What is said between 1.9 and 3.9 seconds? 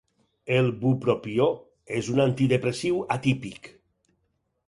és un antidepressiu atípic.